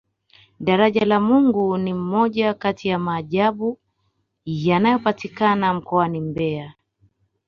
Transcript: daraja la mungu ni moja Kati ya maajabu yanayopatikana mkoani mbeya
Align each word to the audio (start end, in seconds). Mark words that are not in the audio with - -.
daraja 0.65 1.05
la 1.05 1.19
mungu 1.19 1.77
ni 1.77 1.93
moja 1.93 2.53
Kati 2.53 2.87
ya 2.87 2.99
maajabu 2.99 3.79
yanayopatikana 4.45 5.73
mkoani 5.73 6.21
mbeya 6.21 6.73